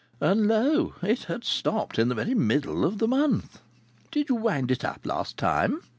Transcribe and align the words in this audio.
And 0.19 0.47
lo! 0.47 0.95
it 1.03 1.25
had 1.25 1.43
stopped 1.43 1.99
in 1.99 2.09
the 2.09 2.15
very 2.15 2.33
middle 2.33 2.85
of 2.85 2.97
the 2.97 3.07
month. 3.07 3.61
"Did 4.09 4.29
you 4.29 4.35
wind 4.35 4.71
it 4.71 4.83
up 4.83 5.01
last 5.05 5.37
time?" 5.37 5.81